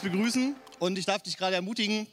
[0.00, 2.06] Begrüßen und ich darf dich gerade ermutigen,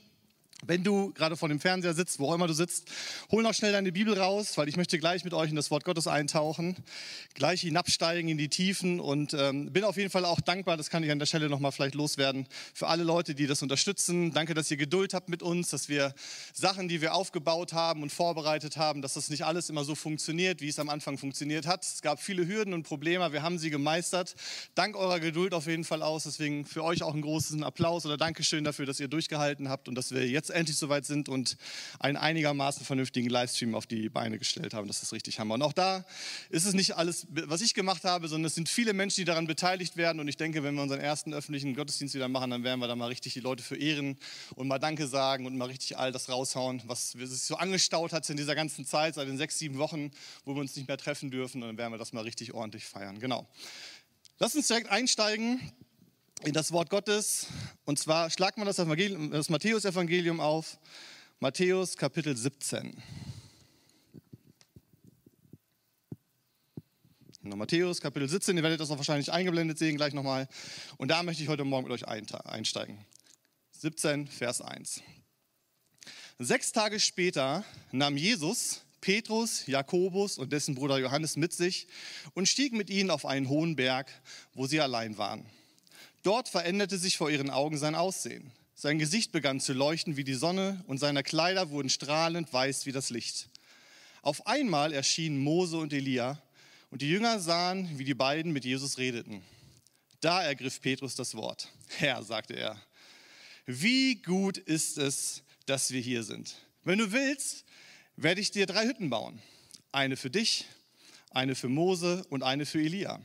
[0.68, 2.86] wenn du gerade vor dem Fernseher sitzt, wo auch immer du sitzt,
[3.32, 5.84] hol noch schnell deine Bibel raus, weil ich möchte gleich mit euch in das Wort
[5.84, 6.76] Gottes eintauchen,
[7.34, 11.04] gleich hinabsteigen in die Tiefen und ähm, bin auf jeden Fall auch dankbar, das kann
[11.04, 14.34] ich an der Stelle nochmal vielleicht loswerden, für alle Leute, die das unterstützen.
[14.34, 16.14] Danke, dass ihr Geduld habt mit uns, dass wir
[16.54, 20.62] Sachen, die wir aufgebaut haben und vorbereitet haben, dass das nicht alles immer so funktioniert,
[20.62, 21.84] wie es am Anfang funktioniert hat.
[21.84, 24.36] Es gab viele Hürden und Probleme, wir haben sie gemeistert.
[24.76, 28.18] Dank eurer Geduld auf jeden Fall aus, deswegen für euch auch einen großen Applaus oder
[28.18, 31.58] Dankeschön dafür, dass ihr durchgehalten habt und dass wir jetzt endlich soweit sind und
[32.00, 34.88] einen einigermaßen vernünftigen Livestream auf die Beine gestellt haben.
[34.88, 35.56] Das ist richtig Hammer.
[35.56, 36.06] Und auch da
[36.50, 39.48] ist es nicht alles, was ich gemacht habe, sondern es sind viele Menschen, die daran
[39.48, 40.20] beteiligt werden.
[40.20, 42.96] Und ich denke, wenn wir unseren ersten öffentlichen Gottesdienst wieder machen, dann werden wir da
[42.96, 44.18] mal richtig die Leute verehren
[44.56, 48.30] und mal Danke sagen und mal richtig all das raushauen, was sich so angestaut hat
[48.30, 50.12] in dieser ganzen Zeit, seit den sechs, sieben Wochen,
[50.46, 51.62] wo wir uns nicht mehr treffen dürfen.
[51.62, 53.20] Und dann werden wir das mal richtig ordentlich feiern.
[53.20, 53.48] Genau.
[54.40, 55.60] Lass uns direkt einsteigen
[56.44, 57.48] in das Wort Gottes.
[57.86, 60.78] Und zwar schlagt man das, das Matthäus-Evangelium auf,
[61.40, 63.02] Matthäus Kapitel 17.
[67.44, 70.48] Genau, Matthäus Kapitel 17, ihr werdet das auch wahrscheinlich eingeblendet sehen, gleich nochmal.
[70.98, 73.06] Und da möchte ich heute Morgen mit euch einsteigen.
[73.72, 75.02] 17, Vers 1.
[76.40, 81.88] Sechs Tage später nahm Jesus Petrus, Jakobus und dessen Bruder Johannes mit sich
[82.34, 84.12] und stieg mit ihnen auf einen hohen Berg,
[84.54, 85.46] wo sie allein waren.
[86.26, 88.52] Dort veränderte sich vor ihren Augen sein Aussehen.
[88.74, 92.92] Sein Gesicht begann zu leuchten wie die Sonne und seine Kleider wurden strahlend weiß wie
[92.92, 93.48] das Licht.
[94.24, 96.42] Auf einmal erschienen Mose und Elia
[96.90, 99.44] und die Jünger sahen, wie die beiden mit Jesus redeten.
[100.20, 101.72] Da ergriff Petrus das Wort.
[102.00, 102.82] Herr, sagte er,
[103.68, 106.56] wie gut ist es, dass wir hier sind.
[106.84, 107.66] Wenn du willst,
[108.16, 109.44] werde ich dir drei Hütten bauen.
[109.92, 110.66] Eine für dich,
[111.30, 113.22] eine für Mose und eine für Elia.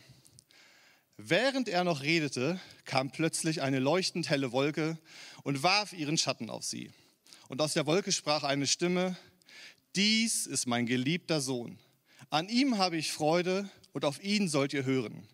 [1.22, 4.98] Während er noch redete, kam plötzlich eine leuchtend helle Wolke
[5.42, 6.90] und warf ihren Schatten auf sie.
[7.48, 9.18] Und aus der Wolke sprach eine Stimme,
[9.94, 11.78] dies ist mein geliebter Sohn.
[12.30, 15.28] An ihm habe ich Freude und auf ihn sollt ihr hören.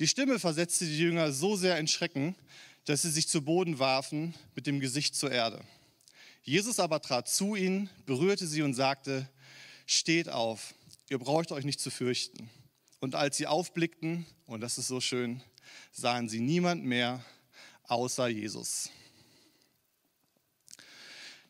[0.00, 2.34] Die Stimme versetzte die Jünger so sehr in Schrecken,
[2.84, 5.64] dass sie sich zu Boden warfen mit dem Gesicht zur Erde.
[6.42, 9.30] Jesus aber trat zu ihnen, berührte sie und sagte,
[9.86, 10.74] steht auf,
[11.08, 12.50] ihr braucht euch nicht zu fürchten.
[13.00, 15.42] Und als sie aufblickten, und das ist so schön,
[15.92, 17.24] sahen sie niemand mehr
[17.84, 18.90] außer Jesus.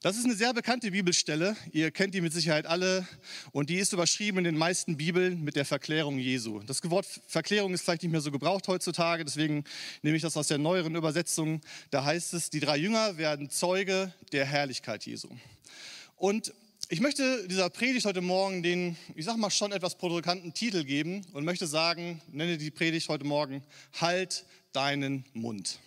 [0.06, 1.56] Das ist eine sehr bekannte Bibelstelle.
[1.72, 3.08] Ihr kennt die mit Sicherheit alle.
[3.50, 6.60] Und die ist überschrieben in den meisten Bibeln mit der Verklärung Jesu.
[6.60, 9.24] Das Wort Verklärung ist vielleicht nicht mehr so gebraucht heutzutage.
[9.24, 9.64] Deswegen
[10.02, 11.60] nehme ich das aus der neueren Übersetzung.
[11.90, 15.28] Da heißt es, die drei Jünger werden Zeuge der Herrlichkeit Jesu.
[16.14, 16.52] Und
[16.88, 21.22] ich möchte dieser Predigt heute Morgen den, ich sag mal, schon etwas provokanten Titel geben
[21.32, 23.62] und möchte sagen, nenne die Predigt heute Morgen,
[24.00, 25.80] halt deinen Mund.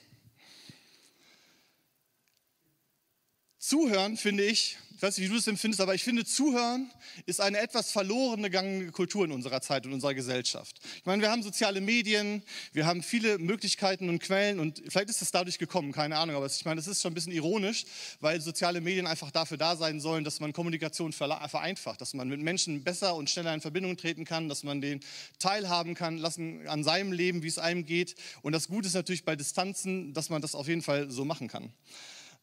[3.69, 6.90] Zuhören, finde ich, ich weiß nicht, wie du das empfindest, aber ich finde, Zuhören
[7.28, 10.80] ist eine etwas verlorene gegangene Kultur in unserer Zeit und unserer Gesellschaft.
[10.97, 12.41] Ich meine, wir haben soziale Medien,
[12.74, 16.47] wir haben viele Möglichkeiten und Quellen und vielleicht ist das dadurch gekommen, keine Ahnung, aber
[16.47, 17.85] ich meine, das ist schon ein bisschen ironisch,
[18.22, 22.41] weil soziale Medien einfach dafür da sein sollen, dass man Kommunikation vereinfacht, dass man mit
[22.41, 25.00] Menschen besser und schneller in Verbindung treten kann, dass man den
[25.38, 28.16] teilhaben kann lassen an seinem Leben, wie es einem geht.
[28.41, 31.47] Und das Gute ist natürlich bei Distanzen, dass man das auf jeden Fall so machen
[31.47, 31.72] kann.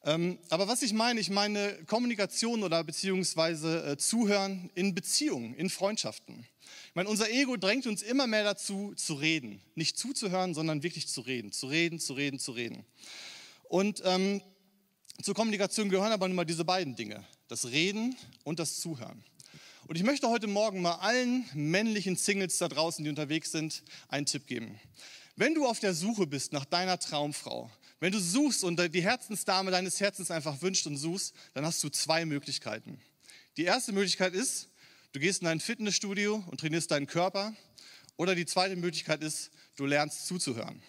[0.07, 5.69] Ähm, aber was ich meine, ich meine Kommunikation oder beziehungsweise äh, Zuhören in Beziehungen, in
[5.69, 6.47] Freundschaften.
[6.89, 9.61] Ich meine, unser Ego drängt uns immer mehr dazu, zu reden.
[9.75, 11.51] Nicht zuzuhören, sondern wirklich zu reden.
[11.51, 12.87] Zu reden, zu reden, zu reden.
[13.65, 14.41] Und ähm,
[15.23, 17.25] zur Kommunikation gehören aber nun mal diese beiden Dinge.
[17.49, 18.15] Das Reden
[18.45, 19.25] und das Zuhören.
[19.89, 24.27] Und ich möchte heute Morgen mal allen männlichen Singles da draußen, die unterwegs sind, einen
[24.27, 24.79] Tipp geben.
[25.35, 27.71] Wenn du auf der Suche bist nach deiner Traumfrau,
[28.01, 31.89] wenn du suchst und die Herzensdame deines Herzens einfach wünscht und suchst, dann hast du
[31.89, 33.01] zwei Möglichkeiten.
[33.57, 34.69] Die erste Möglichkeit ist,
[35.13, 37.55] du gehst in ein Fitnessstudio und trainierst deinen Körper.
[38.19, 40.83] Oder die zweite Möglichkeit ist, du lernst zuzuhören.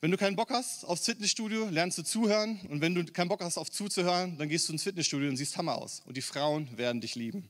[0.00, 2.60] Wenn du keinen Bock hast aufs Fitnessstudio, lernst du zuhören.
[2.68, 5.56] Und wenn du keinen Bock hast auf zuzuhören, dann gehst du ins Fitnessstudio und siehst
[5.56, 6.02] Hammer aus.
[6.04, 7.48] Und die Frauen werden dich lieben.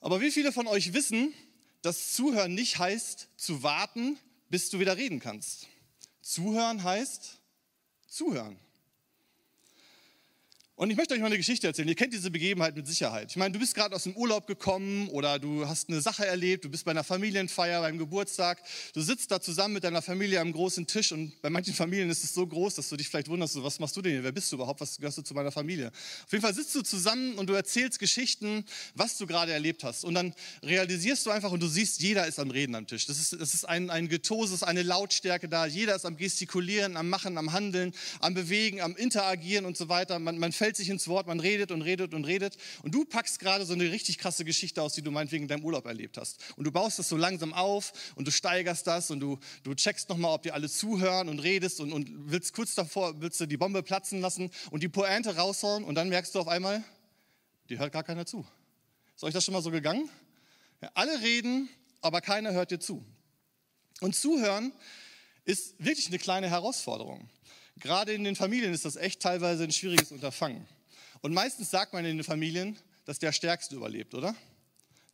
[0.00, 1.34] Aber wie viele von euch wissen,
[1.82, 4.18] dass Zuhören nicht heißt, zu warten,
[4.48, 5.68] bis du wieder reden kannst?
[6.24, 7.38] Zuhören heißt
[8.08, 8.58] zuhören.
[10.76, 11.86] Und ich möchte euch mal eine Geschichte erzählen.
[11.86, 13.30] Ihr kennt diese Begebenheit mit Sicherheit.
[13.30, 16.64] Ich meine, du bist gerade aus dem Urlaub gekommen oder du hast eine Sache erlebt,
[16.64, 18.60] du bist bei einer Familienfeier, beim Geburtstag.
[18.92, 22.24] Du sitzt da zusammen mit deiner Familie am großen Tisch und bei manchen Familien ist
[22.24, 24.24] es so groß, dass du dich vielleicht wunderst, was machst du denn hier?
[24.24, 24.80] Wer bist du überhaupt?
[24.80, 25.92] Was gehörst du zu meiner Familie?
[26.24, 28.64] Auf jeden Fall sitzt du zusammen und du erzählst Geschichten,
[28.96, 30.04] was du gerade erlebt hast.
[30.04, 30.34] Und dann
[30.64, 33.06] realisierst du einfach und du siehst, jeder ist am Reden am Tisch.
[33.06, 35.66] Das ist, das ist ein, ein Getose, eine Lautstärke da.
[35.66, 40.18] Jeder ist am Gestikulieren, am Machen, am Handeln, am Bewegen, am Interagieren und so weiter.
[40.18, 42.56] Man, man fällt sich ins Wort, man redet und redet und redet.
[42.82, 45.62] Und du packst gerade so eine richtig krasse Geschichte aus, die du meinetwegen in deinem
[45.62, 46.42] Urlaub erlebt hast.
[46.56, 50.08] Und du baust das so langsam auf und du steigerst das und du, du checkst
[50.08, 53.58] nochmal, ob dir alle zuhören und redest und, und willst kurz davor, willst du die
[53.58, 56.82] Bombe platzen lassen und die Pointe raushauen und dann merkst du auf einmal,
[57.68, 58.46] dir hört gar keiner zu.
[59.14, 60.08] Ist euch das schon mal so gegangen?
[60.80, 61.68] Ja, alle reden,
[62.00, 63.04] aber keiner hört dir zu.
[64.00, 64.72] Und zuhören
[65.44, 67.28] ist wirklich eine kleine Herausforderung.
[67.80, 70.66] Gerade in den Familien ist das echt teilweise ein schwieriges Unterfangen.
[71.22, 74.34] Und meistens sagt man in den Familien, dass der Stärkste überlebt, oder?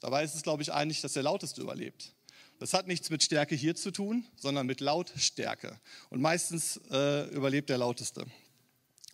[0.00, 2.12] Dabei ist es, glaube ich, eigentlich, dass der Lauteste überlebt.
[2.58, 5.80] Das hat nichts mit Stärke hier zu tun, sondern mit Lautstärke.
[6.10, 8.26] Und meistens äh, überlebt der Lauteste.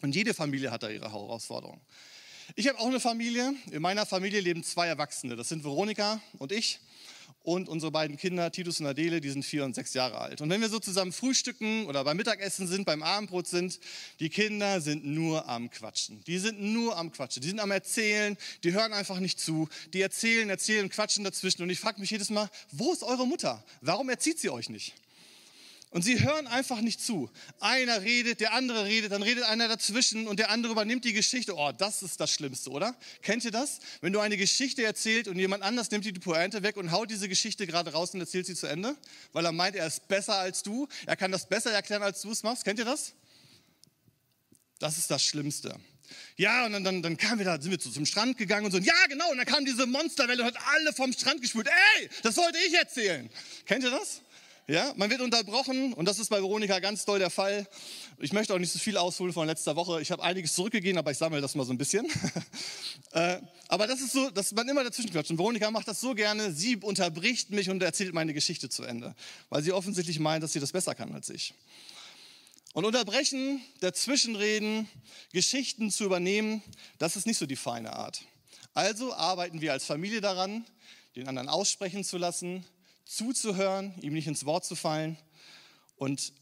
[0.02, 1.80] Und jede Familie hat da ihre Herausforderungen.
[2.54, 3.54] Ich habe auch eine Familie.
[3.70, 5.36] In meiner Familie leben zwei Erwachsene.
[5.36, 6.80] Das sind Veronika und ich
[7.46, 10.40] und unsere beiden Kinder, Titus und Adele, die sind vier und sechs Jahre alt.
[10.40, 13.78] Und wenn wir so zusammen frühstücken oder beim Mittagessen sind, beim Abendbrot sind,
[14.18, 16.24] die Kinder sind nur am Quatschen.
[16.26, 17.42] Die sind nur am Quatschen.
[17.42, 19.68] Die sind am Erzählen, die hören einfach nicht zu.
[19.92, 21.62] Die erzählen, erzählen, quatschen dazwischen.
[21.62, 23.64] Und ich frage mich jedes Mal, wo ist eure Mutter?
[23.80, 24.94] Warum erzieht sie euch nicht?
[25.90, 27.30] Und sie hören einfach nicht zu.
[27.60, 31.56] Einer redet, der andere redet, dann redet einer dazwischen und der andere übernimmt die Geschichte.
[31.56, 32.96] Oh, das ist das Schlimmste, oder?
[33.22, 33.78] Kennt ihr das?
[34.00, 37.28] Wenn du eine Geschichte erzählst und jemand anders nimmt die Pointe weg und haut diese
[37.28, 38.96] Geschichte gerade raus und erzählt sie zu Ende,
[39.32, 42.30] weil er meint, er ist besser als du, er kann das besser erklären, als du
[42.32, 42.64] es machst.
[42.64, 43.14] Kennt ihr das?
[44.78, 45.78] Das ist das Schlimmste.
[46.36, 48.78] Ja, und dann, dann, dann kamen wir da, sind wir zum Strand gegangen und so,
[48.78, 51.68] ja genau, und dann kam diese Monsterwelle und hat alle vom Strand gespült.
[51.68, 53.30] Ey, das wollte ich erzählen.
[53.64, 54.20] Kennt ihr das?
[54.68, 57.68] Ja, man wird unterbrochen und das ist bei Veronika ganz doll der Fall.
[58.18, 60.02] Ich möchte auch nicht so viel ausholen von letzter Woche.
[60.02, 62.06] Ich habe einiges zurückgegeben, aber ich sammle das mal so ein bisschen.
[63.12, 65.30] Äh, aber das ist so, dass man immer dazwischen quatscht.
[65.30, 66.52] Und Veronika macht das so gerne.
[66.52, 69.14] Sie unterbricht mich und erzählt meine Geschichte zu Ende,
[69.48, 71.54] weil sie offensichtlich meint, dass sie das besser kann als ich.
[72.74, 74.86] Und unterbrechen, dazwischenreden,
[75.32, 76.62] Geschichten zu übernehmen,
[76.98, 78.22] das ist nicht so die feine Art.
[78.74, 80.66] Also arbeiten wir als Familie daran,
[81.14, 82.66] den anderen aussprechen zu lassen,
[83.06, 85.16] zuzuhören, ihm nicht ins Wort zu fallen.
[85.96, 86.34] Und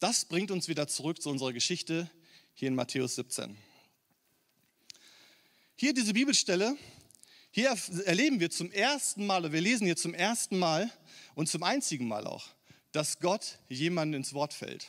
[0.00, 2.10] das bringt uns wieder zurück zu unserer Geschichte
[2.52, 3.56] hier in Matthäus 17.
[5.76, 6.76] Hier diese Bibelstelle,
[7.50, 7.74] hier
[8.04, 10.90] erleben wir zum ersten Mal, oder wir lesen hier zum ersten Mal
[11.34, 12.46] und zum einzigen Mal auch,
[12.92, 14.88] dass Gott jemanden ins Wort fällt.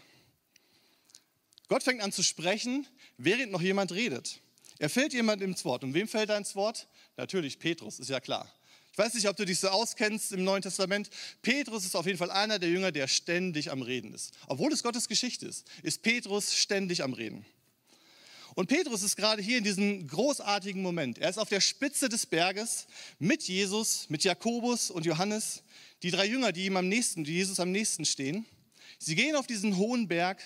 [1.67, 4.41] Gott fängt an zu sprechen, während noch jemand redet.
[4.79, 5.83] Er fällt jemand ins Wort.
[5.83, 6.87] Und wem fällt er ins Wort?
[7.17, 8.51] Natürlich Petrus, ist ja klar.
[8.97, 11.11] Ich weiß nicht, ob du dich so auskennst im Neuen Testament.
[11.43, 14.33] Petrus ist auf jeden Fall einer der Jünger, der ständig am Reden ist.
[14.47, 17.45] Obwohl es Gottes Geschichte ist, ist Petrus ständig am Reden.
[18.55, 21.19] Und Petrus ist gerade hier in diesem großartigen Moment.
[21.19, 22.87] Er ist auf der Spitze des Berges
[23.19, 25.61] mit Jesus, mit Jakobus und Johannes,
[26.01, 28.47] die drei Jünger, die ihm am nächsten, die Jesus am nächsten stehen.
[28.97, 30.41] Sie gehen auf diesen hohen Berg.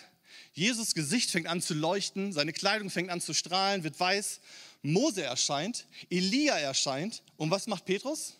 [0.51, 4.41] Jesus Gesicht fängt an zu leuchten, seine Kleidung fängt an zu strahlen, wird weiß.
[4.81, 7.23] Mose erscheint, Elia erscheint.
[7.37, 8.35] Und was macht Petrus?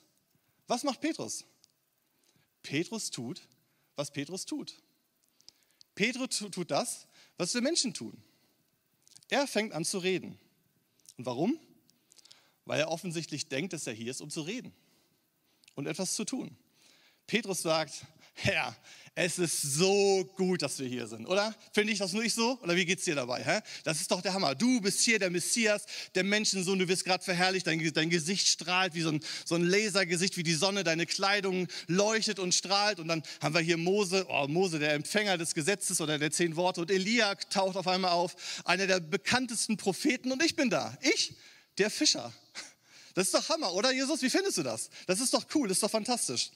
[0.71, 1.43] Was macht Petrus?
[2.63, 3.45] Petrus tut,
[3.97, 4.73] was Petrus tut.
[5.95, 8.23] Petrus tut das, was wir Menschen tun.
[9.27, 10.39] Er fängt an zu reden.
[11.17, 11.59] Und warum?
[12.63, 14.73] Weil er offensichtlich denkt, dass er hier ist, um zu reden
[15.75, 16.55] und etwas zu tun.
[17.27, 18.75] Petrus sagt, Herr,
[19.13, 21.53] es ist so gut, dass wir hier sind, oder?
[21.73, 22.57] Finde ich das nicht so?
[22.61, 23.43] Oder wie geht es dir dabei?
[23.43, 23.59] Hä?
[23.83, 24.55] Das ist doch der Hammer.
[24.55, 25.85] Du bist hier der Messias,
[26.15, 29.63] der Menschensohn, du wirst gerade verherrlicht, dein, dein, Gesicht strahlt wie so ein, so ein
[29.63, 33.01] Lasergesicht, wie die Sonne, deine Kleidung leuchtet und strahlt.
[33.01, 36.55] Und dann haben wir hier Mose, oh, Mose, der Empfänger des Gesetzes oder der zehn
[36.55, 36.79] Worte.
[36.79, 40.31] Und Elia taucht auf einmal auf, einer der bekanntesten Propheten.
[40.31, 40.97] Und ich bin da.
[41.01, 41.33] Ich,
[41.77, 42.31] der Fischer.
[43.13, 44.21] Das ist doch Hammer, oder Jesus?
[44.21, 44.89] Wie findest du das?
[45.05, 46.49] Das ist doch cool, das ist doch fantastisch.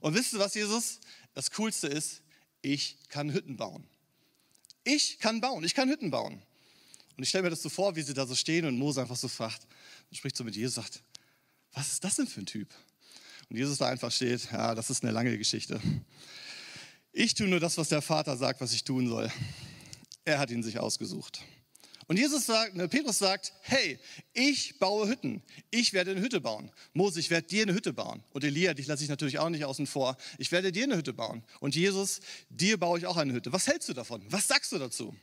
[0.00, 0.98] Und wisst ihr was, Jesus?
[1.34, 2.22] Das Coolste ist,
[2.62, 3.86] ich kann Hütten bauen.
[4.84, 6.42] Ich kann bauen, ich kann Hütten bauen.
[7.16, 9.16] Und ich stelle mir das so vor, wie sie da so stehen und Mose einfach
[9.16, 9.66] so fragt
[10.10, 11.02] und spricht so mit Jesus, sagt,
[11.72, 12.68] was ist das denn für ein Typ?
[13.48, 15.80] Und Jesus da einfach steht, ja, das ist eine lange Geschichte.
[17.12, 19.30] Ich tue nur das, was der Vater sagt, was ich tun soll.
[20.24, 21.42] Er hat ihn sich ausgesucht.
[22.10, 23.96] Und Jesus sagt, ne, Petrus sagt, hey,
[24.32, 25.44] ich baue Hütten.
[25.70, 26.72] Ich werde eine Hütte bauen.
[26.92, 28.24] Mose, ich werde dir eine Hütte bauen.
[28.32, 30.16] Und Elia, dich lasse ich natürlich auch nicht außen vor.
[30.36, 31.44] Ich werde dir eine Hütte bauen.
[31.60, 33.52] Und Jesus, dir baue ich auch eine Hütte.
[33.52, 34.24] Was hältst du davon?
[34.28, 35.14] Was sagst du dazu?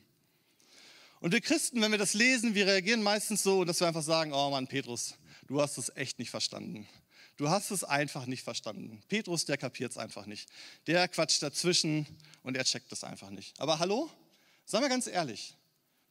[1.19, 4.31] Und wir Christen, wenn wir das lesen, wir reagieren meistens so, dass wir einfach sagen,
[4.31, 5.15] oh Mann, Petrus,
[5.47, 6.87] du hast es echt nicht verstanden.
[7.35, 9.03] Du hast es einfach nicht verstanden.
[9.09, 10.47] Petrus, der kapiert es einfach nicht.
[10.87, 12.07] Der quatscht dazwischen
[12.43, 13.59] und er checkt es einfach nicht.
[13.59, 14.09] Aber hallo?
[14.63, 15.53] Sagen wir ganz ehrlich,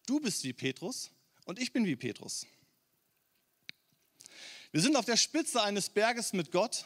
[0.06, 1.10] du bist wie Petrus
[1.44, 2.46] und ich bin wie Petrus.
[4.72, 6.84] Wir sind auf der Spitze eines Berges mit Gott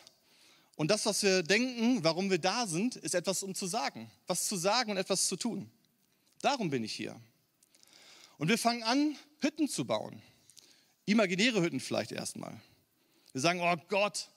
[0.77, 4.11] und das, was wir denken, warum wir da sind, ist etwas, um zu sagen.
[4.27, 5.71] Was zu sagen und etwas zu tun.
[6.41, 7.21] Darum bin ich hier.
[8.39, 10.23] Und wir fangen an, Hütten zu bauen.
[11.05, 12.59] Imaginäre Hütten vielleicht erstmal.
[13.33, 14.31] Wir sagen, oh Gott,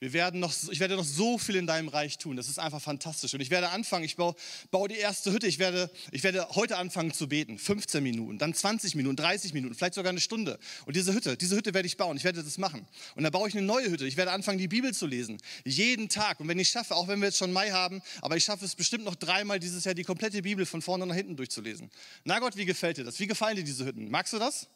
[0.00, 2.34] wir werden noch, ich werde noch so viel in deinem Reich tun.
[2.34, 3.34] Das ist einfach fantastisch.
[3.34, 4.34] Und ich werde anfangen, ich baue,
[4.70, 5.46] baue die erste Hütte.
[5.46, 7.58] Ich werde, ich werde heute anfangen zu beten.
[7.58, 10.58] 15 Minuten, dann 20 Minuten, 30 Minuten, vielleicht sogar eine Stunde.
[10.86, 12.16] Und diese Hütte, diese Hütte werde ich bauen.
[12.16, 12.86] Ich werde das machen.
[13.14, 14.06] Und dann baue ich eine neue Hütte.
[14.06, 15.36] Ich werde anfangen, die Bibel zu lesen.
[15.66, 16.40] Jeden Tag.
[16.40, 18.74] Und wenn ich schaffe, auch wenn wir jetzt schon Mai haben, aber ich schaffe es
[18.74, 21.90] bestimmt noch dreimal dieses Jahr, die komplette Bibel von vorne nach hinten durchzulesen.
[22.24, 23.20] Na Gott, wie gefällt dir das?
[23.20, 24.10] Wie gefallen dir diese Hütten?
[24.10, 24.66] Magst du das?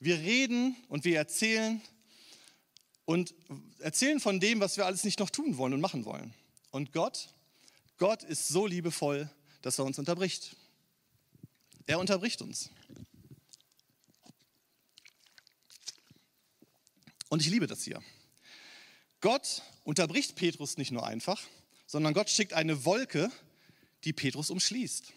[0.00, 1.82] Wir reden und wir erzählen
[3.04, 3.34] und
[3.78, 6.34] erzählen von dem, was wir alles nicht noch tun wollen und machen wollen.
[6.70, 7.28] Und Gott,
[7.98, 9.30] Gott ist so liebevoll,
[9.62, 10.56] dass er uns unterbricht.
[11.86, 12.70] Er unterbricht uns.
[17.28, 18.02] Und ich liebe das hier.
[19.20, 21.42] Gott unterbricht Petrus nicht nur einfach,
[21.86, 23.30] sondern Gott schickt eine Wolke,
[24.04, 25.12] die Petrus umschließt.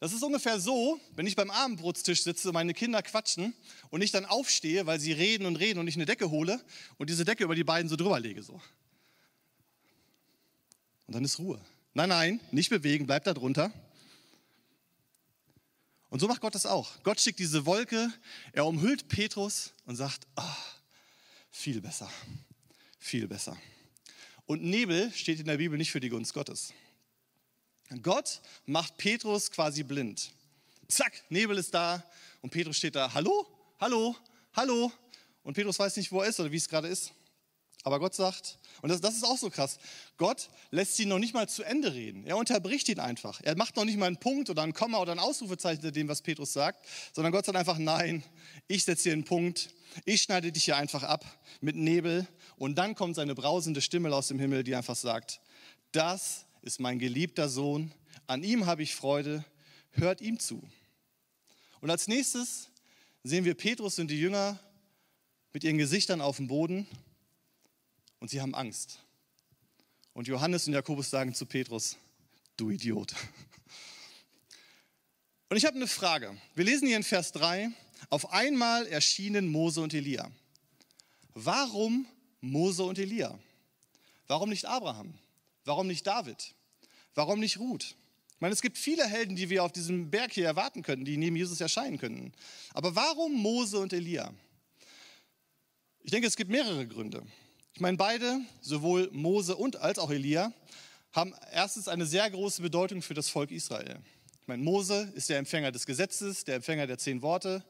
[0.00, 3.54] Das ist ungefähr so, wenn ich beim Abendbrotstisch sitze, meine Kinder quatschen
[3.90, 6.58] und ich dann aufstehe, weil sie reden und reden und ich eine Decke hole
[6.96, 8.42] und diese Decke über die beiden so drüber lege.
[8.42, 8.54] So.
[11.06, 11.60] Und dann ist Ruhe.
[11.92, 13.72] Nein, nein, nicht bewegen, bleib da drunter.
[16.08, 17.02] Und so macht Gott das auch.
[17.02, 18.10] Gott schickt diese Wolke,
[18.52, 20.42] er umhüllt Petrus und sagt, oh,
[21.50, 22.10] viel besser,
[22.98, 23.56] viel besser.
[24.46, 26.72] Und Nebel steht in der Bibel nicht für die Gunst Gottes.
[28.02, 30.32] Gott macht Petrus quasi blind.
[30.88, 32.02] Zack, Nebel ist da
[32.40, 33.46] und Petrus steht da, hallo,
[33.80, 34.16] hallo,
[34.54, 34.92] hallo.
[35.42, 37.12] Und Petrus weiß nicht, wo er ist oder wie es gerade ist.
[37.82, 39.78] Aber Gott sagt, und das, das, ist auch so krass,
[40.18, 42.26] Gott lässt ihn noch nicht mal zu Ende reden.
[42.26, 43.40] Er unterbricht ihn einfach.
[43.42, 46.06] Er macht noch nicht mal einen Punkt oder ein Komma oder ein Ausrufezeichen zu dem,
[46.06, 48.22] was Petrus sagt, sondern Gott sagt einfach, nein,
[48.68, 49.70] ich setze hier einen Punkt,
[50.04, 51.24] ich schneide dich hier einfach ab
[51.60, 52.26] mit Nebel.
[52.56, 55.40] Und dann kommt seine brausende Stimme aus dem Himmel, die einfach sagt,
[55.92, 57.92] das ist mein geliebter Sohn,
[58.26, 59.44] an ihm habe ich Freude,
[59.92, 60.62] hört ihm zu.
[61.80, 62.68] Und als nächstes
[63.22, 64.58] sehen wir Petrus und die Jünger
[65.52, 66.86] mit ihren Gesichtern auf dem Boden
[68.18, 69.00] und sie haben Angst.
[70.12, 71.96] Und Johannes und Jakobus sagen zu Petrus,
[72.56, 73.14] du Idiot.
[75.48, 76.36] Und ich habe eine Frage.
[76.54, 77.70] Wir lesen hier in Vers 3,
[78.08, 80.30] auf einmal erschienen Mose und Elia.
[81.34, 82.06] Warum
[82.40, 83.38] Mose und Elia?
[84.28, 85.18] Warum nicht Abraham?
[85.70, 86.56] Warum nicht David?
[87.14, 87.94] Warum nicht Ruth?
[88.34, 91.16] Ich meine, es gibt viele Helden, die wir auf diesem Berg hier erwarten könnten, die
[91.16, 92.32] neben Jesus erscheinen könnten.
[92.74, 94.34] Aber warum Mose und Elia?
[96.02, 97.22] Ich denke, es gibt mehrere Gründe.
[97.72, 100.52] Ich meine, beide, sowohl Mose und als auch Elia,
[101.12, 104.00] haben erstens eine sehr große Bedeutung für das Volk Israel.
[104.42, 107.64] Ich meine, Mose ist der Empfänger des Gesetzes, der Empfänger der zehn Worte.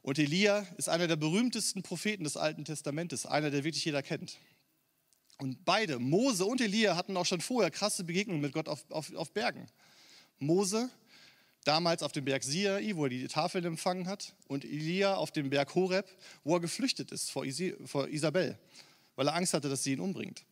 [0.00, 4.38] Und Elia ist einer der berühmtesten Propheten des Alten Testamentes, einer, der wirklich jeder kennt.
[5.38, 9.14] Und beide, Mose und Elia, hatten auch schon vorher krasse Begegnungen mit Gott auf, auf,
[9.14, 9.66] auf Bergen.
[10.38, 10.90] Mose
[11.64, 15.50] damals auf dem Berg Sinai, wo er die Tafel empfangen hat, und Elia auf dem
[15.50, 16.06] Berg Horeb,
[16.44, 18.58] wo er geflüchtet ist vor, Isi, vor Isabel,
[19.16, 20.44] weil er Angst hatte, dass sie ihn umbringt.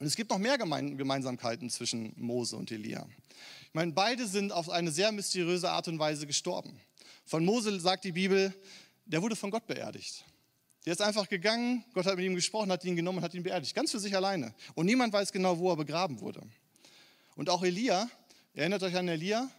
[0.00, 3.06] Und es gibt noch mehr Gemeinsamkeiten zwischen Mose und Elia.
[3.62, 6.80] Ich meine, beide sind auf eine sehr mysteriöse Art und Weise gestorben.
[7.24, 8.54] Von Mose sagt die Bibel,
[9.06, 10.24] der wurde von Gott beerdigt.
[10.88, 13.42] Der ist einfach gegangen, Gott hat mit ihm gesprochen, hat ihn genommen und hat ihn
[13.42, 13.74] beerdigt.
[13.74, 14.54] Ganz für sich alleine.
[14.74, 16.40] Und niemand weiß genau, wo er begraben wurde.
[17.36, 18.08] Und auch Elia,
[18.54, 19.50] erinnert euch an Elia,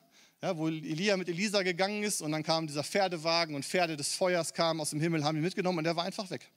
[0.41, 4.15] ja, wo Elia mit Elisa gegangen ist und dann kam dieser Pferdewagen und Pferde des
[4.15, 6.50] Feuers kamen aus dem Himmel, haben ihn mitgenommen und er war einfach weg.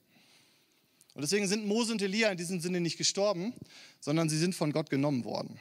[1.13, 3.53] Und deswegen sind Mose und Elia in diesem Sinne nicht gestorben,
[4.01, 5.61] sondern sie sind von Gott genommen worden.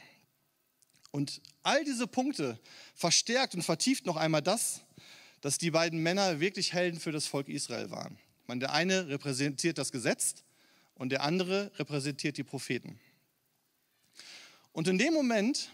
[1.11, 2.57] Und all diese Punkte
[2.95, 4.83] verstärkt und vertieft noch einmal das,
[5.41, 8.17] dass die beiden Männer wirklich Helden für das Volk Israel waren.
[8.51, 10.43] Man, der eine repräsentiert das Gesetz
[10.95, 12.99] und der andere repräsentiert die Propheten.
[14.73, 15.71] Und in dem Moment,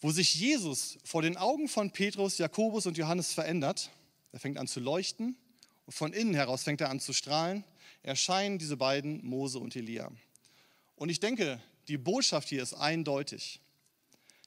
[0.00, 3.92] wo sich Jesus vor den Augen von Petrus, Jakobus und Johannes verändert,
[4.32, 5.36] er fängt an zu leuchten
[5.84, 7.62] und von innen heraus fängt er an zu strahlen,
[8.02, 10.10] erscheinen diese beiden, Mose und Elia.
[10.96, 13.60] Und ich denke, die Botschaft hier ist eindeutig.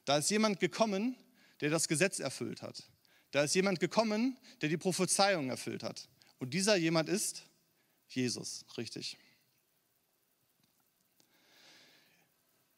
[0.04, 1.16] Da ist jemand gekommen,
[1.62, 2.82] der das Gesetz erfüllt hat,
[3.30, 6.06] Da ist jemand gekommen, der die Prophezeiung erfüllt hat.
[6.40, 7.44] Und dieser jemand ist
[8.08, 9.18] Jesus, richtig.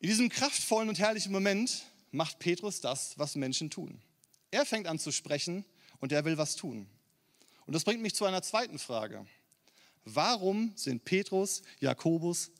[0.00, 4.02] In diesem kraftvollen und herrlichen Moment macht Petrus das, was Menschen tun.
[4.50, 5.64] Er fängt an zu sprechen
[6.00, 6.88] und er will was tun.
[7.64, 9.24] Und das bringt mich zu einer zweiten Frage.
[10.04, 12.50] Warum sind Petrus, Jakobus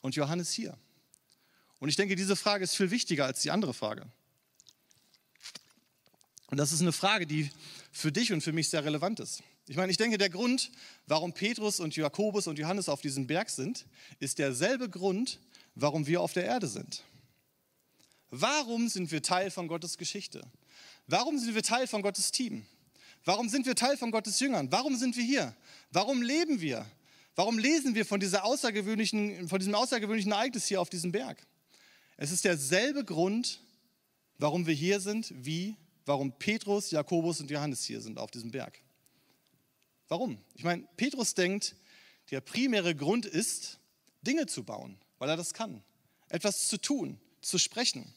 [0.00, 0.76] und Johannes hier?
[1.78, 4.10] Und ich denke, diese Frage ist viel wichtiger als die andere Frage.
[6.48, 7.48] Und das ist eine Frage, die
[7.92, 9.44] für dich und für mich sehr relevant ist.
[9.68, 10.70] Ich meine, ich denke, der Grund,
[11.06, 13.84] warum Petrus und Jakobus und Johannes auf diesem Berg sind,
[14.18, 15.40] ist derselbe Grund,
[15.74, 17.04] warum wir auf der Erde sind.
[18.30, 20.42] Warum sind wir Teil von Gottes Geschichte?
[21.06, 22.64] Warum sind wir Teil von Gottes Team?
[23.26, 24.72] Warum sind wir Teil von Gottes Jüngern?
[24.72, 25.54] Warum sind wir hier?
[25.90, 26.86] Warum leben wir?
[27.36, 31.46] Warum lesen wir von, dieser außergewöhnlichen, von diesem außergewöhnlichen Ereignis hier auf diesem Berg?
[32.16, 33.60] Es ist derselbe Grund,
[34.38, 38.80] warum wir hier sind, wie warum Petrus, Jakobus und Johannes hier sind auf diesem Berg.
[40.08, 40.42] Warum?
[40.54, 41.76] Ich meine, Petrus denkt,
[42.30, 43.78] der primäre Grund ist,
[44.22, 45.82] Dinge zu bauen, weil er das kann.
[46.28, 48.12] Etwas zu tun, zu sprechen.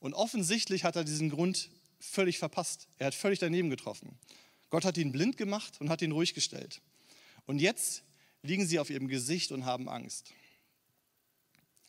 [0.00, 2.88] Und offensichtlich hat er diesen Grund völlig verpasst.
[2.98, 4.18] Er hat völlig daneben getroffen.
[4.70, 6.80] Gott hat ihn blind gemacht und hat ihn ruhig gestellt.
[7.46, 8.02] Und jetzt
[8.42, 10.32] liegen sie auf ihrem Gesicht und haben Angst.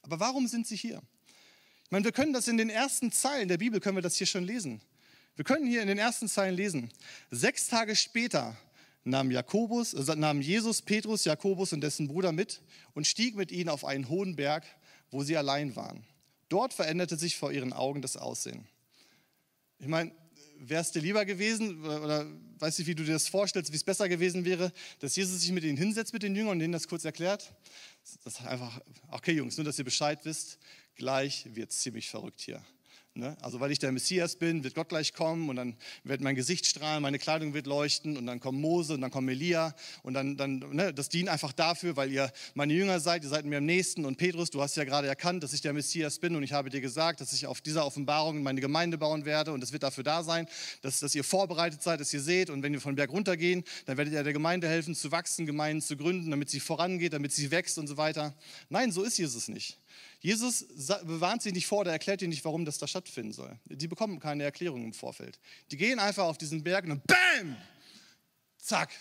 [0.03, 1.01] Aber warum sind sie hier?
[1.85, 4.27] Ich meine, wir können das in den ersten Zeilen der Bibel, können wir das hier
[4.27, 4.81] schon lesen.
[5.35, 6.91] Wir können hier in den ersten Zeilen lesen.
[7.31, 8.57] Sechs Tage später
[9.03, 12.61] nahm, Jakobus, äh, nahm Jesus Petrus, Jakobus und dessen Bruder mit
[12.93, 14.65] und stieg mit ihnen auf einen hohen Berg,
[15.11, 16.03] wo sie allein waren.
[16.49, 18.67] Dort veränderte sich vor ihren Augen das Aussehen.
[19.79, 20.11] Ich meine,
[20.57, 22.25] wäre es dir lieber gewesen, oder
[22.59, 25.51] weißt du, wie du dir das vorstellst, wie es besser gewesen wäre, dass Jesus sich
[25.51, 27.53] mit ihnen hinsetzt, mit den Jüngern und denen das kurz erklärt?
[28.23, 28.79] Das ist einfach,
[29.09, 30.59] okay Jungs, nur dass ihr Bescheid wisst,
[30.95, 32.63] gleich wird es ziemlich verrückt hier.
[33.15, 33.37] Ne?
[33.41, 36.65] Also weil ich der Messias bin, wird Gott gleich kommen und dann wird mein Gesicht
[36.65, 40.35] strahlen, meine Kleidung wird leuchten und dann kommt Mose und dann kommt Elia und dann,
[40.35, 43.65] dann ne, das dient einfach dafür, weil ihr meine Jünger seid, ihr seid mir am
[43.65, 46.53] nächsten und Petrus, du hast ja gerade erkannt, dass ich der Messias bin und ich
[46.53, 49.83] habe dir gesagt, dass ich auf dieser Offenbarung meine Gemeinde bauen werde und das wird
[49.83, 50.47] dafür da sein,
[50.81, 53.97] dass, dass ihr vorbereitet seid, dass ihr seht und wenn wir von Berg runtergehen, dann
[53.97, 57.51] werdet ihr der Gemeinde helfen zu wachsen, Gemeinden zu gründen, damit sie vorangeht, damit sie
[57.51, 58.33] wächst und so weiter.
[58.69, 59.77] Nein, so ist Jesus nicht.
[60.19, 60.65] Jesus
[61.03, 63.59] bewarnt sie nicht vor oder erklärt ihnen nicht, warum das da stattfinden soll.
[63.65, 65.39] Die bekommen keine Erklärung im Vorfeld.
[65.71, 67.57] Die gehen einfach auf diesen Berg und BAM!
[68.57, 68.91] Zack!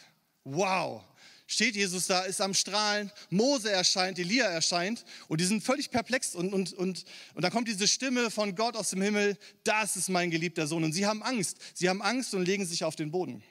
[0.45, 1.05] Wow!
[1.47, 6.35] Steht Jesus da, ist am Strahlen, Mose erscheint, Elia erscheint und die sind völlig perplex
[6.35, 10.09] und, und, und, und da kommt diese Stimme von Gott aus dem Himmel, das ist
[10.09, 10.83] mein geliebter Sohn.
[10.83, 13.43] Und sie haben Angst, sie haben Angst und legen sich auf den Boden.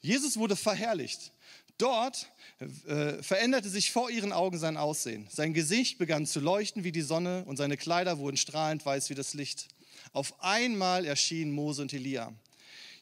[0.00, 1.32] Jesus wurde verherrlicht.
[1.78, 5.26] Dort äh, veränderte sich vor ihren Augen sein Aussehen.
[5.30, 9.14] Sein Gesicht begann zu leuchten wie die Sonne und seine Kleider wurden strahlend weiß wie
[9.14, 9.68] das Licht.
[10.12, 12.32] Auf einmal erschienen Mose und Elia.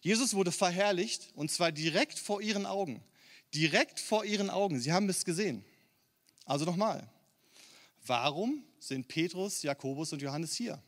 [0.01, 3.03] Jesus wurde verherrlicht und zwar direkt vor ihren Augen.
[3.55, 4.81] Direkt vor ihren Augen.
[4.81, 5.65] Sie haben es gesehen.
[6.47, 7.07] Also nochmal.
[8.07, 10.83] Warum sind Petrus, Jakobus und Johannes hier?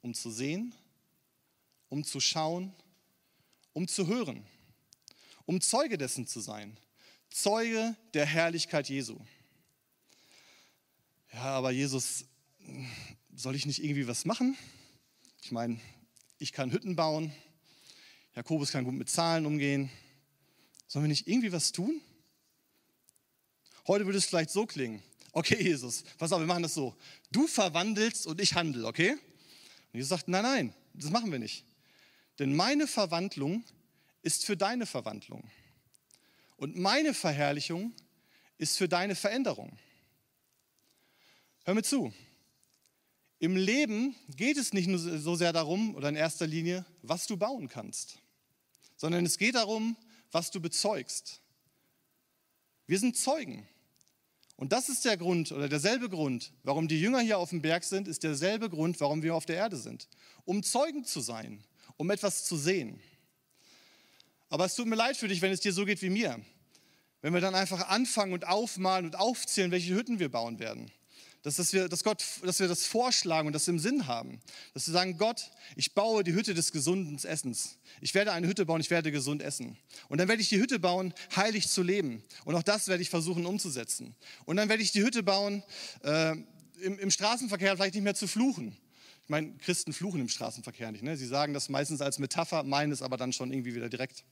[0.00, 0.74] Um zu sehen,
[1.88, 2.72] um zu schauen,
[3.72, 4.46] um zu hören
[5.46, 6.76] um Zeuge dessen zu sein.
[7.30, 9.18] Zeuge der Herrlichkeit Jesu.
[11.32, 12.26] Ja, aber Jesus,
[13.34, 14.56] soll ich nicht irgendwie was machen?
[15.42, 15.80] Ich meine,
[16.38, 17.32] ich kann Hütten bauen,
[18.34, 19.90] Jakobus kann gut mit Zahlen umgehen.
[20.86, 22.00] Sollen wir nicht irgendwie was tun?
[23.86, 25.02] Heute würde es vielleicht so klingen.
[25.32, 26.96] Okay, Jesus, pass auf, wir machen das so.
[27.30, 29.12] Du verwandelst und ich handle, okay?
[29.12, 31.64] Und Jesus sagt, nein, nein, das machen wir nicht.
[32.38, 33.64] Denn meine Verwandlung
[34.26, 35.48] ist für deine Verwandlung.
[36.56, 37.94] Und meine Verherrlichung
[38.58, 39.78] ist für deine Veränderung.
[41.64, 42.12] Hör mir zu.
[43.38, 47.36] Im Leben geht es nicht nur so sehr darum, oder in erster Linie, was du
[47.36, 48.18] bauen kannst,
[48.96, 49.96] sondern es geht darum,
[50.32, 51.40] was du bezeugst.
[52.88, 53.68] Wir sind Zeugen.
[54.56, 57.84] Und das ist der Grund oder derselbe Grund, warum die Jünger hier auf dem Berg
[57.84, 60.08] sind, ist derselbe Grund, warum wir auf der Erde sind.
[60.44, 61.62] Um Zeugen zu sein,
[61.96, 63.00] um etwas zu sehen.
[64.48, 66.40] Aber es tut mir leid für dich, wenn es dir so geht wie mir.
[67.20, 70.90] Wenn wir dann einfach anfangen und aufmalen und aufzählen, welche Hütten wir bauen werden.
[71.42, 74.40] Dass, dass, wir, dass, Gott, dass wir das vorschlagen und das im Sinn haben.
[74.74, 77.78] Dass wir sagen, Gott, ich baue die Hütte des gesunden Essens.
[78.00, 79.78] Ich werde eine Hütte bauen, ich werde gesund essen.
[80.08, 82.24] Und dann werde ich die Hütte bauen, heilig zu leben.
[82.44, 84.16] Und auch das werde ich versuchen umzusetzen.
[84.44, 85.62] Und dann werde ich die Hütte bauen,
[86.02, 86.32] äh,
[86.80, 88.76] im, im Straßenverkehr vielleicht nicht mehr zu fluchen.
[89.22, 91.02] Ich meine, Christen fluchen im Straßenverkehr nicht.
[91.02, 91.16] Ne?
[91.16, 94.24] Sie sagen das meistens als Metapher, meinen es aber dann schon irgendwie wieder direkt.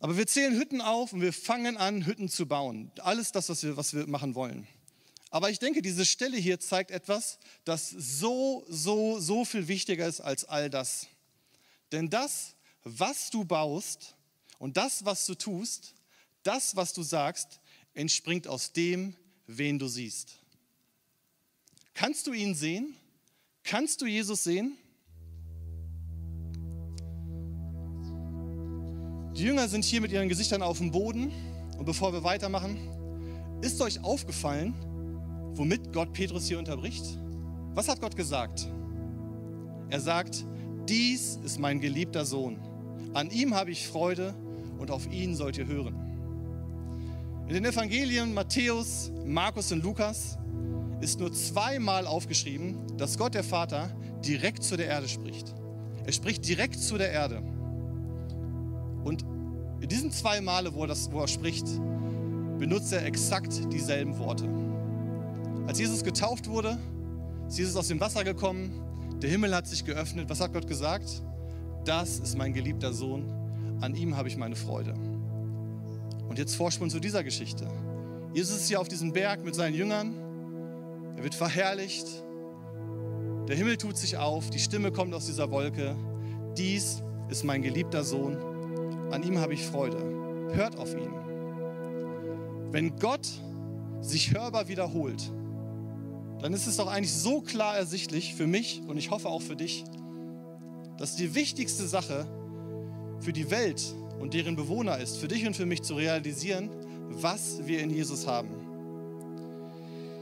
[0.00, 2.90] Aber wir zählen Hütten auf und wir fangen an, Hütten zu bauen.
[3.00, 4.66] Alles das, was wir, was wir machen wollen.
[5.30, 10.20] Aber ich denke, diese Stelle hier zeigt etwas, das so, so, so viel wichtiger ist
[10.20, 11.06] als all das.
[11.92, 14.16] Denn das, was du baust
[14.58, 15.94] und das, was du tust,
[16.42, 17.60] das, was du sagst,
[17.94, 19.14] entspringt aus dem,
[19.46, 20.34] wen du siehst.
[21.92, 22.96] Kannst du ihn sehen?
[23.62, 24.78] Kannst du Jesus sehen?
[29.40, 31.32] Die Jünger sind hier mit ihren Gesichtern auf dem Boden.
[31.78, 32.76] Und bevor wir weitermachen,
[33.62, 34.74] ist euch aufgefallen,
[35.54, 37.02] womit Gott Petrus hier unterbricht?
[37.72, 38.68] Was hat Gott gesagt?
[39.88, 40.44] Er sagt,
[40.90, 42.58] dies ist mein geliebter Sohn.
[43.14, 44.34] An ihm habe ich Freude
[44.78, 45.94] und auf ihn sollt ihr hören.
[47.48, 50.36] In den Evangelien Matthäus, Markus und Lukas
[51.00, 53.88] ist nur zweimal aufgeschrieben, dass Gott der Vater
[54.22, 55.54] direkt zu der Erde spricht.
[56.04, 57.42] Er spricht direkt zu der Erde.
[59.04, 59.24] Und
[59.80, 61.66] in diesen zwei Male, wo er, das, wo er spricht,
[62.58, 64.48] benutzt er exakt dieselben Worte.
[65.66, 66.78] Als Jesus getauft wurde,
[67.48, 68.70] ist Jesus aus dem Wasser gekommen,
[69.22, 70.28] der Himmel hat sich geöffnet.
[70.28, 71.22] Was hat Gott gesagt?
[71.84, 73.24] Das ist mein geliebter Sohn,
[73.80, 74.94] an ihm habe ich meine Freude.
[76.28, 77.66] Und jetzt Vorsprung zu dieser Geschichte.
[78.34, 80.14] Jesus ist hier auf diesem Berg mit seinen Jüngern,
[81.16, 82.06] er wird verherrlicht,
[83.48, 85.96] der Himmel tut sich auf, die Stimme kommt aus dieser Wolke.
[86.56, 88.36] Dies ist mein geliebter Sohn,
[89.10, 89.98] an ihm habe ich Freude.
[90.52, 91.12] Hört auf ihn.
[92.70, 93.28] Wenn Gott
[94.00, 95.30] sich hörbar wiederholt,
[96.40, 99.56] dann ist es doch eigentlich so klar ersichtlich für mich und ich hoffe auch für
[99.56, 99.84] dich,
[100.96, 102.26] dass die wichtigste Sache
[103.20, 103.82] für die Welt
[104.20, 106.70] und deren Bewohner ist, für dich und für mich zu realisieren,
[107.10, 108.48] was wir in Jesus haben.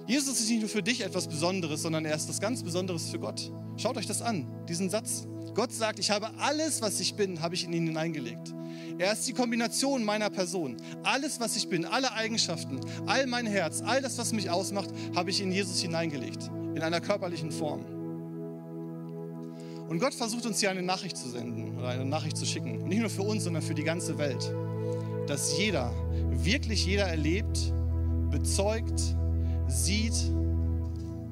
[0.06, 3.18] Jesus ist nicht nur für dich etwas Besonderes, sondern er ist das ganz Besonderes für
[3.18, 3.52] Gott.
[3.76, 5.26] Schaut euch das an, diesen Satz.
[5.58, 8.54] Gott sagt, ich habe alles, was ich bin, habe ich in ihn hineingelegt.
[8.96, 10.76] Er ist die Kombination meiner Person.
[11.02, 15.30] Alles, was ich bin, alle Eigenschaften, all mein Herz, all das, was mich ausmacht, habe
[15.30, 17.84] ich in Jesus hineingelegt, in einer körperlichen Form.
[19.88, 22.86] Und Gott versucht uns hier eine Nachricht zu senden oder eine Nachricht zu schicken.
[22.86, 24.54] nicht nur für uns, sondern für die ganze Welt.
[25.26, 25.92] Dass jeder,
[26.34, 27.72] wirklich jeder erlebt,
[28.30, 29.00] bezeugt,
[29.66, 30.14] sieht,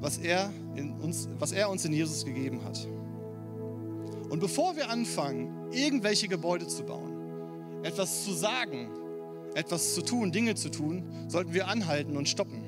[0.01, 2.89] was er, in uns, was er uns in Jesus gegeben hat.
[4.29, 8.89] Und bevor wir anfangen, irgendwelche Gebäude zu bauen, etwas zu sagen,
[9.53, 12.63] etwas zu tun, Dinge zu tun, sollten wir anhalten und stoppen.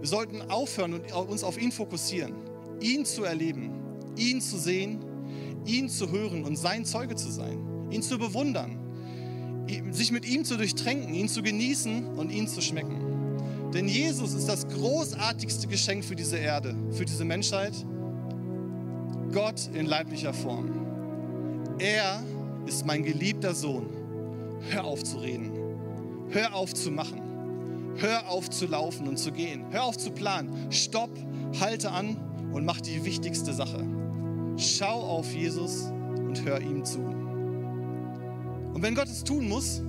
[0.00, 2.34] Wir sollten aufhören und uns auf ihn fokussieren,
[2.80, 3.72] ihn zu erleben,
[4.16, 5.00] ihn zu sehen,
[5.64, 7.58] ihn zu hören und sein Zeuge zu sein,
[7.90, 8.78] ihn zu bewundern,
[9.90, 13.70] sich mit ihm zu durchtränken, ihn zu genießen und ihn zu schmecken.
[13.74, 17.74] Denn Jesus ist das großartigste Geschenk für diese Erde, für diese Menschheit.
[19.32, 20.70] Gott in leiblicher Form.
[21.78, 22.22] Er
[22.66, 23.86] ist mein geliebter Sohn.
[24.70, 25.50] Hör auf zu reden.
[26.30, 27.22] Hör auf zu machen.
[27.96, 29.64] Hör auf zu laufen und zu gehen.
[29.70, 30.70] Hör auf zu planen.
[30.70, 31.10] Stopp,
[31.60, 32.16] halte an
[32.52, 33.86] und mach die wichtigste Sache.
[34.56, 36.98] Schau auf Jesus und hör ihm zu.
[36.98, 39.82] Und wenn Gott es tun muss,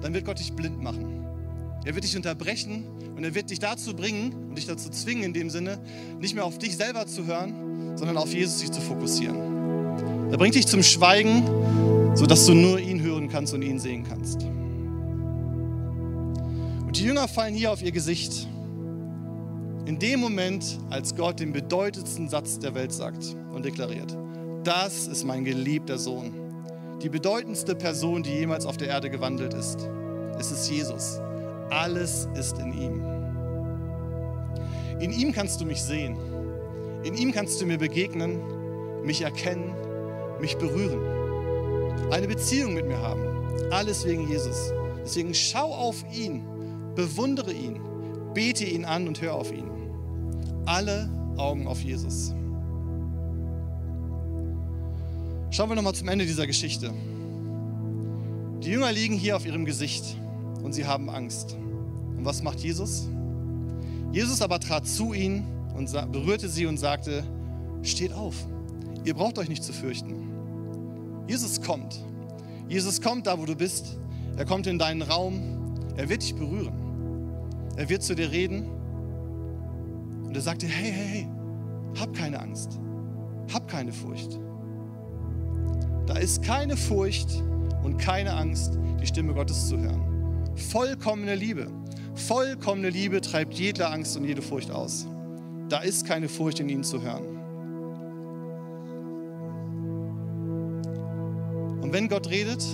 [0.00, 1.26] dann wird Gott dich blind machen.
[1.84, 2.84] Er wird dich unterbrechen
[3.16, 5.78] und er wird dich dazu bringen und dich dazu zwingen, in dem Sinne,
[6.20, 7.67] nicht mehr auf dich selber zu hören,
[7.98, 10.30] sondern auf Jesus sich zu fokussieren.
[10.30, 11.42] Er bringt dich zum Schweigen,
[12.14, 14.44] sodass du nur ihn hören kannst und ihn sehen kannst.
[16.86, 18.46] Und die Jünger fallen hier auf ihr Gesicht.
[19.86, 24.16] In dem Moment, als Gott den bedeutendsten Satz der Welt sagt und deklariert,
[24.64, 26.32] das ist mein geliebter Sohn.
[27.02, 29.88] Die bedeutendste Person, die jemals auf der Erde gewandelt ist.
[30.38, 31.20] Es ist Jesus.
[31.70, 33.02] Alles ist in ihm.
[35.00, 36.16] In ihm kannst du mich sehen.
[37.04, 39.74] In ihm kannst du mir begegnen, mich erkennen
[40.40, 41.00] mich berühren,
[42.10, 43.22] eine Beziehung mit mir haben.
[43.70, 44.72] Alles wegen Jesus.
[45.02, 46.42] Deswegen schau auf ihn,
[46.94, 47.80] bewundere ihn,
[48.34, 49.68] bete ihn an und hör auf ihn.
[50.66, 52.34] Alle Augen auf Jesus.
[55.50, 56.92] Schauen wir nochmal zum Ende dieser Geschichte.
[58.62, 60.16] Die Jünger liegen hier auf ihrem Gesicht
[60.62, 61.56] und sie haben Angst.
[62.16, 63.08] Und was macht Jesus?
[64.12, 65.46] Jesus aber trat zu ihnen
[65.78, 67.22] und berührte sie und sagte,
[67.82, 68.34] steht auf,
[69.04, 70.28] ihr braucht euch nicht zu fürchten.
[71.28, 72.04] Jesus kommt.
[72.68, 73.96] Jesus kommt da, wo du bist.
[74.36, 75.76] Er kommt in deinen Raum.
[75.96, 76.72] Er wird dich berühren.
[77.76, 78.68] Er wird zu dir reden.
[80.24, 81.28] Und er sagt dir, hey, hey, hey,
[81.98, 82.78] hab keine Angst.
[83.52, 84.38] Hab keine Furcht.
[86.06, 87.42] Da ist keine Furcht
[87.84, 90.56] und keine Angst, die Stimme Gottes zu hören.
[90.56, 91.68] Vollkommene Liebe.
[92.14, 95.06] Vollkommene Liebe treibt jede Angst und jede Furcht aus.
[95.68, 97.38] Da ist keine Furcht in ihm zu hören.
[101.82, 102.64] Und wenn Gott redet,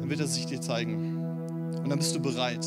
[0.00, 1.18] dann wird er sich dir zeigen.
[1.82, 2.64] Und dann bist du bereit.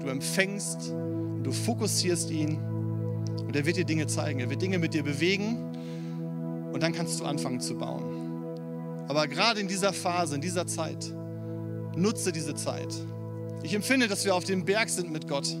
[0.00, 2.58] Du empfängst und Du fokussierst ihn
[3.46, 4.40] und er wird dir Dinge zeigen.
[4.40, 5.56] Er wird Dinge mit dir bewegen
[6.72, 8.18] und dann kannst du anfangen zu bauen.
[9.08, 11.12] Aber gerade in dieser Phase, in dieser Zeit,
[11.96, 12.94] nutze diese Zeit.
[13.62, 15.56] Ich empfinde, dass wir auf dem Berg sind mit Gott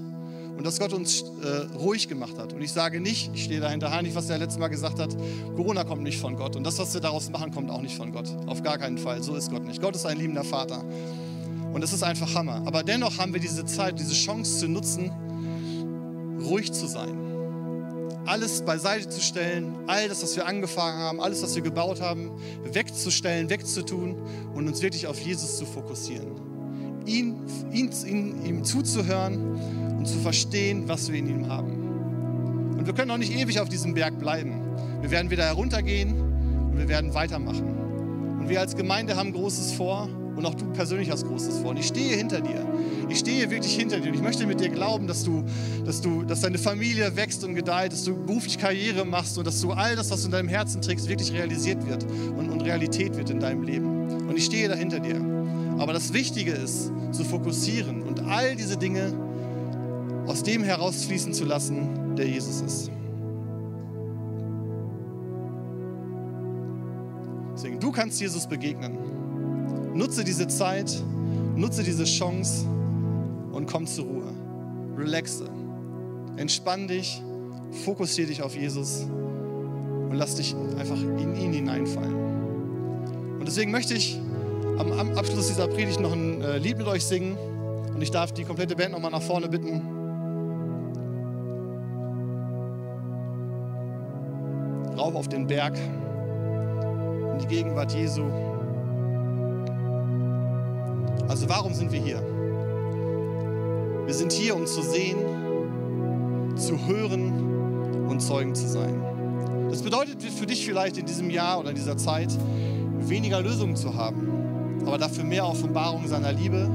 [0.58, 2.52] und dass Gott uns äh, ruhig gemacht hat.
[2.52, 5.16] Und ich sage nicht, ich stehe dahinter Heinrich, was er letztes Mal gesagt hat,
[5.54, 8.10] Corona kommt nicht von Gott und das, was wir daraus machen, kommt auch nicht von
[8.10, 8.28] Gott.
[8.46, 9.22] Auf gar keinen Fall.
[9.22, 9.80] So ist Gott nicht.
[9.80, 10.84] Gott ist ein liebender Vater.
[11.72, 12.62] Und das ist einfach Hammer.
[12.66, 15.12] Aber dennoch haben wir diese Zeit, diese Chance zu nutzen,
[16.40, 17.16] ruhig zu sein.
[18.26, 22.32] Alles beiseite zu stellen, all das, was wir angefangen haben, alles, was wir gebaut haben,
[22.64, 24.16] wegzustellen, wegzutun
[24.54, 26.47] und uns wirklich auf Jesus zu fokussieren.
[27.08, 27.36] Ihn,
[27.72, 32.76] ihn, ihn, ihm zuzuhören und zu verstehen, was wir in ihm haben.
[32.78, 34.60] Und wir können auch nicht ewig auf diesem Berg bleiben.
[35.00, 36.20] Wir werden wieder heruntergehen
[36.70, 38.38] und wir werden weitermachen.
[38.40, 41.70] Und wir als Gemeinde haben Großes vor und auch du persönlich hast Großes vor.
[41.70, 42.64] Und ich stehe hinter dir.
[43.08, 44.10] Ich stehe wirklich hinter dir.
[44.10, 45.44] Und ich möchte mit dir glauben, dass du,
[45.84, 49.60] dass du, dass deine Familie wächst und gedeiht, dass du beruflich Karriere machst und dass
[49.60, 53.16] du all das, was du in deinem Herzen trägst, wirklich realisiert wird und, und Realität
[53.16, 54.28] wird in deinem Leben.
[54.28, 55.20] Und ich stehe da hinter dir.
[55.78, 59.12] Aber das Wichtige ist, zu fokussieren und all diese Dinge
[60.28, 62.90] aus dem herausfließen zu lassen, der Jesus ist.
[67.54, 68.96] Deswegen, du kannst Jesus begegnen.
[69.94, 71.02] Nutze diese Zeit,
[71.56, 72.66] nutze diese Chance
[73.50, 74.32] und komm zur Ruhe.
[74.96, 75.50] Relaxe.
[76.36, 77.20] Entspann dich,
[77.84, 79.06] fokussiere dich auf Jesus
[80.08, 82.14] und lass dich einfach in ihn hineinfallen.
[83.40, 84.20] Und deswegen möchte ich
[84.78, 87.36] am Abschluss dieser Predigt noch ein äh, Lied mit euch singen
[87.94, 89.82] und ich darf die komplette Band nochmal nach vorne bitten.
[94.96, 98.22] Rauf auf den Berg in die Gegenwart Jesu.
[101.28, 102.22] Also warum sind wir hier?
[104.06, 105.18] Wir sind hier, um zu sehen,
[106.56, 109.02] zu hören und Zeugen zu sein.
[109.70, 112.30] Das bedeutet für dich vielleicht in diesem Jahr oder in dieser Zeit
[113.00, 114.37] weniger Lösungen zu haben,
[114.88, 116.66] aber dafür mehr Offenbarung seiner Liebe,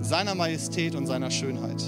[0.00, 1.82] seiner Majestät und seiner Schönheit.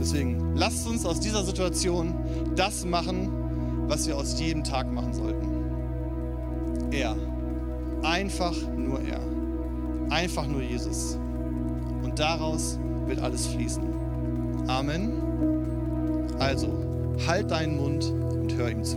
[0.00, 2.14] Deswegen lasst uns aus dieser Situation
[2.56, 3.30] das machen,
[3.86, 5.46] was wir aus jedem Tag machen sollten.
[6.90, 7.16] Er.
[8.02, 9.20] Einfach nur er.
[10.08, 11.18] Einfach nur Jesus.
[12.02, 13.82] Und daraus wird alles fließen.
[14.68, 15.12] Amen.
[16.38, 16.68] Also,
[17.26, 18.96] halt deinen Mund und hör ihm zu.